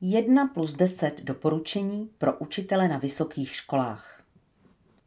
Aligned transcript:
1 0.00 0.46
plus 0.46 0.74
10 0.74 1.20
doporučení 1.22 2.10
pro 2.18 2.38
učitele 2.38 2.88
na 2.88 2.98
vysokých 2.98 3.54
školách. 3.54 4.22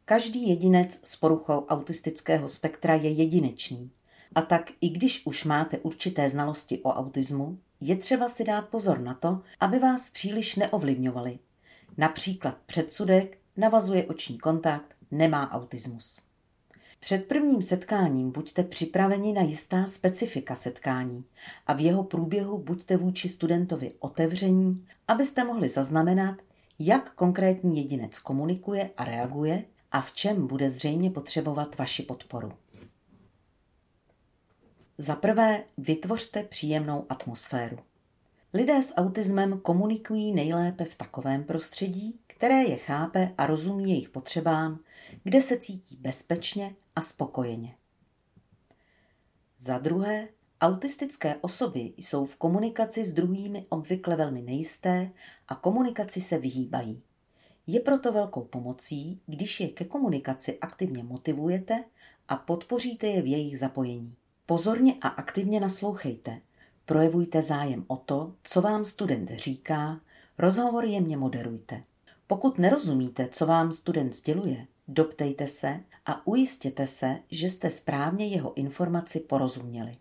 Každý 0.04 0.48
jedinec 0.48 1.00
s 1.04 1.16
poruchou 1.16 1.66
autistického 1.66 2.48
spektra 2.48 2.94
je 2.94 3.10
jedinečný. 3.10 3.90
A 4.34 4.42
tak 4.42 4.70
i 4.80 4.88
když 4.88 5.26
už 5.26 5.44
máte 5.44 5.78
určité 5.78 6.30
znalosti 6.30 6.78
o 6.78 6.90
autismu, 6.90 7.58
je 7.80 7.96
třeba 7.96 8.28
si 8.28 8.44
dát 8.44 8.68
pozor 8.68 9.00
na 9.00 9.14
to, 9.14 9.40
aby 9.60 9.78
vás 9.78 10.10
příliš 10.10 10.56
neovlivňovali. 10.56 11.38
Například 11.96 12.58
předsudek, 12.66 13.38
navazuje 13.56 14.06
oční 14.06 14.38
kontakt, 14.38 14.96
nemá 15.10 15.50
autismus. 15.50 16.20
Před 17.04 17.26
prvním 17.26 17.62
setkáním 17.62 18.30
buďte 18.30 18.62
připraveni 18.62 19.32
na 19.32 19.42
jistá 19.42 19.86
specifika 19.86 20.54
setkání 20.54 21.24
a 21.66 21.72
v 21.72 21.80
jeho 21.80 22.04
průběhu 22.04 22.58
buďte 22.58 22.96
vůči 22.96 23.28
studentovi 23.28 23.92
otevření, 23.98 24.86
abyste 25.08 25.44
mohli 25.44 25.68
zaznamenat, 25.68 26.36
jak 26.78 27.14
konkrétní 27.14 27.76
jedinec 27.76 28.18
komunikuje 28.18 28.90
a 28.96 29.04
reaguje 29.04 29.64
a 29.92 30.00
v 30.00 30.12
čem 30.12 30.46
bude 30.46 30.70
zřejmě 30.70 31.10
potřebovat 31.10 31.78
vaši 31.78 32.02
podporu. 32.02 32.52
Za 34.98 35.16
prvé, 35.16 35.64
vytvořte 35.78 36.42
příjemnou 36.42 37.06
atmosféru. 37.08 37.78
Lidé 38.54 38.82
s 38.82 38.94
autismem 38.94 39.60
komunikují 39.60 40.32
nejlépe 40.32 40.84
v 40.84 40.94
takovém 40.94 41.44
prostředí, 41.44 42.20
které 42.26 42.62
je 42.62 42.76
chápe 42.76 43.34
a 43.38 43.46
rozumí 43.46 43.90
jejich 43.90 44.08
potřebám, 44.08 44.78
kde 45.24 45.40
se 45.40 45.56
cítí 45.56 45.96
bezpečně 45.96 46.74
a 46.96 47.00
spokojeně. 47.00 47.76
Za 49.58 49.78
druhé, 49.78 50.28
autistické 50.60 51.36
osoby 51.40 51.92
jsou 51.96 52.26
v 52.26 52.36
komunikaci 52.36 53.04
s 53.04 53.12
druhými 53.12 53.66
obvykle 53.68 54.16
velmi 54.16 54.42
nejisté 54.42 55.10
a 55.48 55.54
komunikaci 55.54 56.20
se 56.20 56.38
vyhýbají. 56.38 57.02
Je 57.66 57.80
proto 57.80 58.12
velkou 58.12 58.44
pomocí, 58.44 59.20
když 59.26 59.60
je 59.60 59.68
ke 59.68 59.84
komunikaci 59.84 60.58
aktivně 60.58 61.04
motivujete 61.04 61.84
a 62.28 62.36
podpoříte 62.36 63.06
je 63.06 63.22
v 63.22 63.26
jejich 63.26 63.58
zapojení. 63.58 64.14
Pozorně 64.46 64.94
a 65.00 65.08
aktivně 65.08 65.60
naslouchejte. 65.60 66.40
Projevujte 66.84 67.42
zájem 67.42 67.84
o 67.86 67.96
to, 67.96 68.34
co 68.42 68.60
vám 68.60 68.84
student 68.84 69.30
říká, 69.30 70.00
rozhovor 70.38 70.84
jemně 70.84 71.16
moderujte. 71.16 71.84
Pokud 72.26 72.58
nerozumíte, 72.58 73.28
co 73.28 73.46
vám 73.46 73.72
student 73.72 74.14
sděluje, 74.14 74.66
doptejte 74.88 75.46
se 75.48 75.80
a 76.06 76.26
ujistěte 76.26 76.86
se, 76.86 77.20
že 77.30 77.50
jste 77.50 77.70
správně 77.70 78.26
jeho 78.26 78.54
informaci 78.54 79.20
porozuměli. 79.20 79.96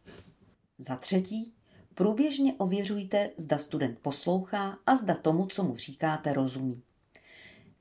Za 0.78 0.96
třetí, 0.96 1.54
průběžně 1.96 2.54
ověřujte, 2.54 3.30
zda 3.38 3.58
student 3.58 4.00
poslouchá 4.00 4.78
a 4.86 4.96
zda 4.96 5.16
tomu, 5.16 5.46
co 5.46 5.64
mu 5.64 5.76
říkáte, 5.76 6.34
rozumí. 6.34 6.84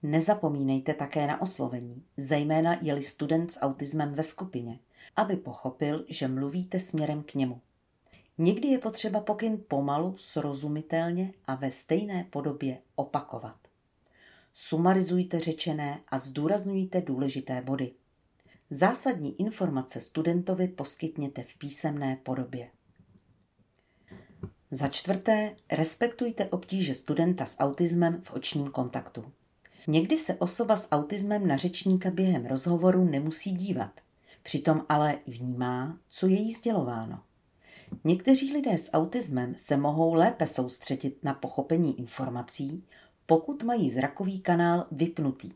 Nezapomínejte 0.02 0.94
také 0.94 1.26
na 1.26 1.42
oslovení, 1.42 2.04
zejména 2.16 2.76
je-li 2.82 3.02
student 3.02 3.52
s 3.52 3.60
autismem 3.60 4.14
ve 4.14 4.22
skupině, 4.22 4.78
aby 5.16 5.36
pochopil, 5.36 6.04
že 6.08 6.28
mluvíte 6.28 6.80
směrem 6.80 7.22
k 7.22 7.34
němu. 7.34 7.60
Někdy 8.38 8.68
je 8.68 8.78
potřeba 8.78 9.20
pokyn 9.20 9.58
pomalu, 9.68 10.16
srozumitelně 10.16 11.32
a 11.46 11.54
ve 11.54 11.70
stejné 11.70 12.26
podobě 12.30 12.78
opakovat. 12.94 13.69
Sumarizujte 14.62 15.40
řečené 15.40 16.00
a 16.08 16.18
zdůrazňujte 16.18 17.00
důležité 17.00 17.62
body. 17.62 17.92
Zásadní 18.70 19.40
informace 19.40 20.00
studentovi 20.00 20.68
poskytněte 20.68 21.42
v 21.42 21.58
písemné 21.58 22.16
podobě. 22.22 22.70
Za 24.70 24.88
čtvrté, 24.88 25.56
respektujte 25.72 26.44
obtíže 26.44 26.94
studenta 26.94 27.44
s 27.44 27.58
autismem 27.58 28.20
v 28.22 28.30
očním 28.30 28.68
kontaktu. 28.68 29.32
Někdy 29.86 30.18
se 30.18 30.34
osoba 30.34 30.76
s 30.76 30.92
autismem 30.92 31.46
na 31.46 31.56
řečníka 31.56 32.10
během 32.10 32.46
rozhovoru 32.46 33.04
nemusí 33.04 33.52
dívat, 33.52 34.00
přitom 34.42 34.84
ale 34.88 35.18
vnímá, 35.26 35.98
co 36.08 36.26
je 36.26 36.40
jí 36.40 36.52
sdělováno. 36.52 37.22
Někteří 38.04 38.52
lidé 38.52 38.78
s 38.78 38.92
autismem 38.92 39.54
se 39.56 39.76
mohou 39.76 40.14
lépe 40.14 40.46
soustředit 40.46 41.24
na 41.24 41.34
pochopení 41.34 41.98
informací, 41.98 42.84
pokud 43.30 43.62
mají 43.62 43.90
zrakový 43.90 44.40
kanál 44.40 44.86
vypnutý. 44.90 45.52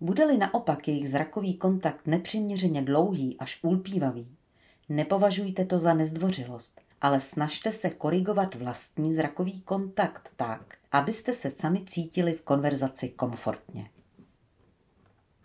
Bude-li 0.00 0.38
naopak 0.38 0.88
jejich 0.88 1.10
zrakový 1.10 1.54
kontakt 1.54 2.06
nepřiměřeně 2.06 2.82
dlouhý 2.82 3.36
až 3.38 3.58
ulpívavý, 3.62 4.36
nepovažujte 4.88 5.64
to 5.64 5.78
za 5.78 5.94
nezdvořilost, 5.94 6.80
ale 7.00 7.20
snažte 7.20 7.72
se 7.72 7.90
korigovat 7.90 8.54
vlastní 8.54 9.14
zrakový 9.14 9.60
kontakt 9.60 10.32
tak, 10.36 10.76
abyste 10.92 11.34
se 11.34 11.50
sami 11.50 11.84
cítili 11.84 12.32
v 12.32 12.42
konverzaci 12.42 13.08
komfortně. 13.08 13.90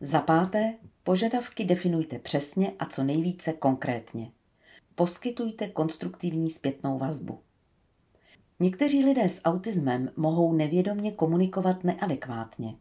Za 0.01 0.21
páté, 0.21 0.73
požadavky 1.03 1.65
definujte 1.65 2.19
přesně 2.19 2.71
a 2.79 2.85
co 2.85 3.03
nejvíce 3.03 3.53
konkrétně. 3.53 4.31
Poskytujte 4.95 5.67
konstruktivní 5.67 6.49
zpětnou 6.49 6.97
vazbu. 6.97 7.39
Někteří 8.59 9.05
lidé 9.05 9.29
s 9.29 9.41
autismem 9.43 10.11
mohou 10.15 10.53
nevědomně 10.53 11.11
komunikovat 11.11 11.83
neadekvátně. 11.83 12.75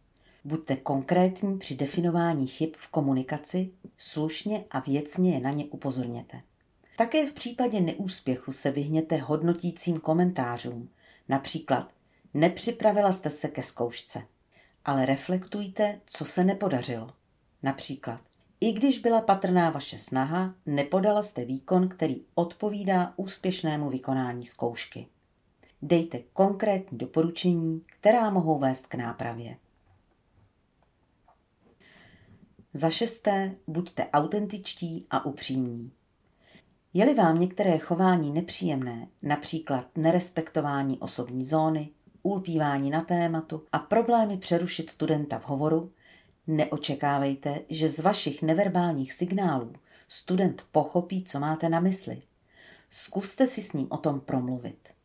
Buďte 0.45 0.77
konkrétní 0.77 1.59
při 1.59 1.77
definování 1.77 2.47
chyb 2.47 2.71
v 2.77 2.89
komunikaci, 2.89 3.71
slušně 3.99 4.65
a 4.71 4.81
věcně 4.81 5.35
je 5.35 5.41
na 5.41 5.51
ně 5.51 5.65
upozorněte. 5.65 6.41
Také 6.97 7.27
v 7.27 7.33
případě 7.33 7.81
neúspěchu 7.81 8.53
se 8.53 8.71
vyhněte 8.71 9.17
hodnotícím 9.17 10.01
komentářům, 10.01 10.89
například 11.29 11.93
nepřipravila 12.35 13.13
jste 13.13 13.31
se 13.31 13.49
ke 13.49 13.63
zkoušce, 13.63 14.23
ale 14.85 15.07
reflektujte, 15.07 16.01
co 16.07 16.25
se 16.25 16.45
nepodařilo. 16.45 17.11
Například, 17.63 18.21
i 18.61 18.73
když 18.73 18.99
byla 18.99 19.21
patrná 19.21 19.71
vaše 19.71 19.99
snaha, 19.99 20.55
nepodala 20.67 21.23
jste 21.23 21.45
výkon, 21.45 21.89
který 21.89 22.25
odpovídá 22.35 23.13
úspěšnému 23.17 23.91
vykonání 23.91 24.47
zkoušky. 24.47 25.07
Dejte 25.83 26.19
konkrétní 26.19 26.99
doporučení, 26.99 27.83
která 27.87 28.31
mohou 28.31 28.59
vést 28.59 28.87
k 28.87 28.95
nápravě. 28.95 29.57
Za 32.73 32.91
šesté, 32.91 33.55
buďte 33.67 34.07
autentičtí 34.13 35.07
a 35.11 35.27
upřímní. 35.27 35.93
Je-li 36.95 37.15
vám 37.15 37.41
některé 37.41 37.79
chování 37.79 38.31
nepříjemné, 38.31 39.09
například 39.23 39.97
nerespektování 39.97 40.99
osobní 40.99 41.45
zóny, 41.45 41.91
ulpívání 42.23 42.91
na 42.91 43.01
tématu 43.01 43.63
a 43.73 43.79
problémy 43.79 44.39
přerušit 44.39 44.91
studenta 44.91 45.39
v 45.39 45.49
hovoru, 45.49 45.93
neočekávejte, 46.47 47.61
že 47.69 47.89
z 47.89 47.99
vašich 47.99 48.43
neverbálních 48.43 49.13
signálů 49.13 49.73
student 50.09 50.65
pochopí, 50.73 51.25
co 51.25 51.41
máte 51.41 51.69
na 51.69 51.81
mysli. 51.81 52.23
Zkuste 52.91 53.47
si 53.47 53.63
s 53.63 53.73
ním 53.73 53.87
o 53.91 53.97
tom 53.97 54.21
promluvit. 54.21 54.96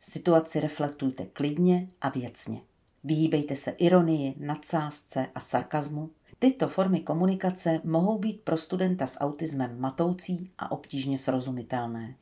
Situaci 0.00 0.60
reflektujte 0.60 1.26
klidně 1.26 1.88
a 2.00 2.08
věcně. 2.08 2.60
Vyhýbejte 3.04 3.56
se 3.56 3.70
ironii, 3.70 4.34
nadsázce 4.38 5.26
a 5.34 5.40
sarkazmu. 5.40 6.10
Tyto 6.38 6.68
formy 6.68 7.00
komunikace 7.00 7.80
mohou 7.84 8.18
být 8.18 8.40
pro 8.40 8.56
studenta 8.56 9.06
s 9.06 9.20
autismem 9.20 9.80
matoucí 9.80 10.50
a 10.58 10.70
obtížně 10.70 11.18
srozumitelné. 11.18 12.16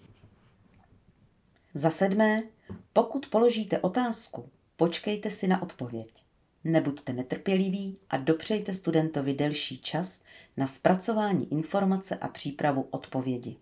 Za 1.74 1.90
sedmé, 1.90 2.42
pokud 2.92 3.26
položíte 3.26 3.78
otázku, 3.78 4.48
počkejte 4.76 5.30
si 5.30 5.48
na 5.48 5.62
odpověď. 5.62 6.24
Nebuďte 6.64 7.12
netrpěliví 7.12 7.98
a 8.10 8.16
dopřejte 8.16 8.74
studentovi 8.74 9.34
delší 9.34 9.78
čas 9.78 10.22
na 10.56 10.66
zpracování 10.66 11.52
informace 11.52 12.16
a 12.16 12.28
přípravu 12.28 12.86
odpovědi. 12.90 13.56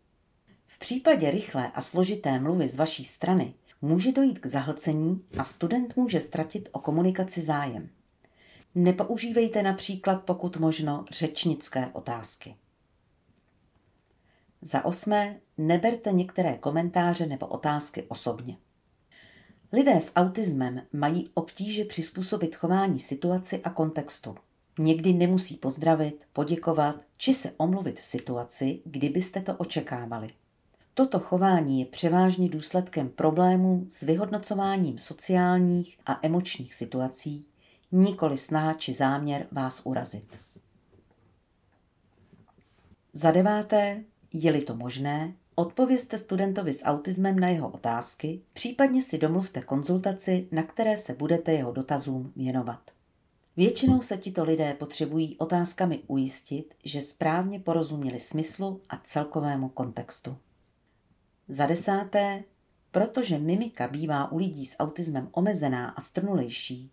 V 0.66 0.78
případě 0.78 1.30
rychlé 1.30 1.72
a 1.74 1.82
složité 1.82 2.38
mluvy 2.38 2.68
z 2.68 2.76
vaší 2.76 3.04
strany 3.04 3.54
může 3.82 4.12
dojít 4.12 4.38
k 4.38 4.46
zahlcení 4.46 5.24
a 5.38 5.44
student 5.44 5.96
může 5.96 6.20
ztratit 6.20 6.68
o 6.72 6.78
komunikaci 6.78 7.42
zájem. 7.42 7.88
Nepoužívejte 8.74 9.62
například 9.62 10.22
pokud 10.22 10.56
možno 10.56 11.04
řečnické 11.10 11.86
otázky. 11.92 12.56
Za 14.62 14.84
osmé, 14.84 15.40
neberte 15.58 16.12
některé 16.12 16.58
komentáře 16.58 17.26
nebo 17.26 17.46
otázky 17.46 18.02
osobně. 18.02 18.56
Lidé 19.72 20.00
s 20.00 20.12
autismem 20.16 20.82
mají 20.92 21.30
obtíže 21.34 21.84
přizpůsobit 21.84 22.56
chování 22.56 22.98
situaci 22.98 23.62
a 23.62 23.70
kontextu. 23.70 24.34
Někdy 24.78 25.12
nemusí 25.12 25.56
pozdravit, 25.56 26.26
poděkovat 26.32 26.96
či 27.16 27.34
se 27.34 27.52
omluvit 27.56 28.00
v 28.00 28.04
situaci, 28.04 28.82
kdybyste 28.84 29.40
to 29.40 29.56
očekávali. 29.56 30.30
Toto 30.94 31.18
chování 31.20 31.80
je 31.80 31.86
převážně 31.86 32.48
důsledkem 32.48 33.08
problémů 33.08 33.86
s 33.88 34.00
vyhodnocováním 34.00 34.98
sociálních 34.98 35.98
a 36.06 36.18
emočních 36.22 36.74
situací, 36.74 37.46
nikoli 37.92 38.38
snaha 38.38 38.72
či 38.72 38.94
záměr 38.94 39.46
vás 39.52 39.80
urazit. 39.84 40.38
Za 43.12 43.30
deváté, 43.30 44.04
je-li 44.32 44.60
to 44.60 44.76
možné, 44.76 45.34
Odpovězte 45.54 46.18
studentovi 46.18 46.72
s 46.72 46.84
autismem 46.84 47.38
na 47.38 47.48
jeho 47.48 47.68
otázky, 47.68 48.40
případně 48.52 49.02
si 49.02 49.18
domluvte 49.18 49.62
konzultaci, 49.62 50.48
na 50.52 50.62
které 50.62 50.96
se 50.96 51.14
budete 51.14 51.52
jeho 51.52 51.72
dotazům 51.72 52.32
věnovat. 52.36 52.90
Většinou 53.56 54.00
se 54.00 54.16
tito 54.16 54.44
lidé 54.44 54.74
potřebují 54.74 55.36
otázkami 55.38 56.02
ujistit, 56.06 56.74
že 56.84 57.02
správně 57.02 57.60
porozuměli 57.60 58.20
smyslu 58.20 58.80
a 58.88 59.00
celkovému 59.04 59.68
kontextu. 59.68 60.36
Za 61.48 61.66
desáté, 61.66 62.44
protože 62.90 63.38
mimika 63.38 63.88
bývá 63.88 64.32
u 64.32 64.36
lidí 64.36 64.66
s 64.66 64.76
autismem 64.78 65.28
omezená 65.32 65.88
a 65.88 66.00
strnulejší, 66.00 66.90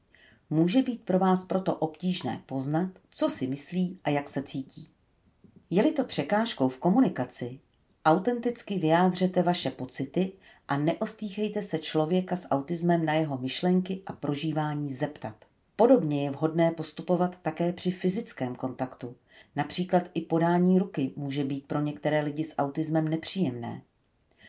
může 0.49 0.81
být 0.81 1.01
pro 1.01 1.19
vás 1.19 1.45
proto 1.45 1.75
obtížné 1.75 2.43
poznat, 2.45 2.89
co 3.11 3.29
si 3.29 3.47
myslí 3.47 3.99
a 4.03 4.09
jak 4.09 4.29
se 4.29 4.43
cítí. 4.43 4.89
Je-li 5.69 5.91
to 5.91 6.03
překážkou 6.03 6.69
v 6.69 6.77
komunikaci, 6.77 7.59
autenticky 8.05 8.79
vyjádřete 8.79 9.43
vaše 9.43 9.71
pocity 9.71 10.31
a 10.67 10.77
neostýchejte 10.77 11.61
se 11.61 11.79
člověka 11.79 12.35
s 12.35 12.47
autismem 12.49 13.05
na 13.05 13.13
jeho 13.13 13.37
myšlenky 13.37 14.01
a 14.05 14.13
prožívání 14.13 14.93
zeptat. 14.93 15.45
Podobně 15.75 16.23
je 16.23 16.31
vhodné 16.31 16.71
postupovat 16.71 17.39
také 17.41 17.73
při 17.73 17.91
fyzickém 17.91 18.55
kontaktu. 18.55 19.15
Například 19.55 20.03
i 20.13 20.21
podání 20.21 20.79
ruky 20.79 21.13
může 21.15 21.43
být 21.43 21.67
pro 21.67 21.81
některé 21.81 22.21
lidi 22.21 22.43
s 22.43 22.55
autismem 22.57 23.07
nepříjemné. 23.07 23.81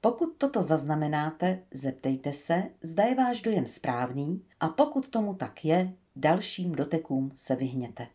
Pokud 0.01 0.35
toto 0.39 0.63
zaznamenáte, 0.63 1.63
zeptejte 1.75 2.33
se, 2.33 2.63
zda 2.83 3.05
je 3.05 3.15
váš 3.15 3.41
dojem 3.41 3.67
správný 3.67 4.45
a 4.61 4.69
pokud 4.69 5.09
tomu 5.09 5.35
tak 5.35 5.65
je, 5.65 5.93
dalším 6.17 6.73
dotekům 6.73 7.31
se 7.35 7.57
vyhněte. 7.57 8.07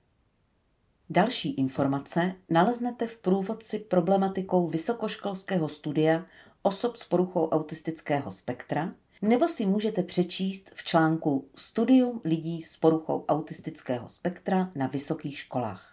Další 1.09 1.51
informace 1.51 2.35
naleznete 2.49 3.07
v 3.07 3.17
průvodci 3.17 3.79
problematikou 3.79 4.67
vysokoškolského 4.67 5.69
studia 5.69 6.25
osob 6.61 6.95
s 6.95 7.03
poruchou 7.03 7.49
autistického 7.49 8.31
spektra 8.31 8.95
nebo 9.21 9.47
si 9.47 9.65
můžete 9.65 10.03
přečíst 10.03 10.71
v 10.73 10.83
článku 10.83 11.49
Studium 11.55 12.21
lidí 12.23 12.61
s 12.61 12.77
poruchou 12.77 13.25
autistického 13.25 14.09
spektra 14.09 14.71
na 14.75 14.87
vysokých 14.87 15.39
školách. 15.39 15.83